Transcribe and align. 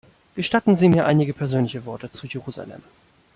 Gestatten 0.35 0.75
Sie 0.75 0.89
mir 0.89 1.05
einige 1.05 1.31
persönliche 1.31 1.85
Worte 1.85 2.09
zu 2.09 2.25
Jerusalem. 2.25 2.81